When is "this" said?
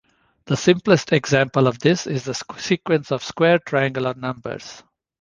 1.77-2.07